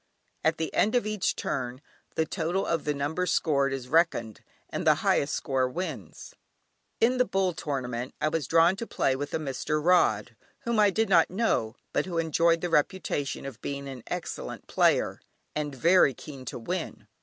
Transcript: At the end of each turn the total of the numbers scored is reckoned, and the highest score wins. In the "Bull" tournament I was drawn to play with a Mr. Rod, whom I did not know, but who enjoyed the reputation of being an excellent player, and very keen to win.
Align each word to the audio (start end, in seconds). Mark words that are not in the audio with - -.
At 0.43 0.57
the 0.57 0.73
end 0.73 0.95
of 0.95 1.05
each 1.05 1.35
turn 1.35 1.79
the 2.15 2.25
total 2.25 2.65
of 2.65 2.85
the 2.85 2.93
numbers 2.95 3.31
scored 3.31 3.71
is 3.71 3.87
reckoned, 3.87 4.41
and 4.67 4.87
the 4.87 4.95
highest 5.05 5.35
score 5.35 5.69
wins. 5.69 6.33
In 6.99 7.17
the 7.19 7.23
"Bull" 7.23 7.53
tournament 7.53 8.15
I 8.19 8.27
was 8.29 8.47
drawn 8.47 8.75
to 8.77 8.87
play 8.87 9.15
with 9.15 9.31
a 9.35 9.37
Mr. 9.37 9.79
Rod, 9.79 10.35
whom 10.61 10.79
I 10.79 10.89
did 10.89 11.07
not 11.07 11.29
know, 11.29 11.75
but 11.93 12.07
who 12.07 12.17
enjoyed 12.17 12.61
the 12.61 12.69
reputation 12.71 13.45
of 13.45 13.61
being 13.61 13.87
an 13.87 14.01
excellent 14.07 14.65
player, 14.65 15.21
and 15.55 15.75
very 15.75 16.15
keen 16.15 16.45
to 16.45 16.57
win. 16.57 17.05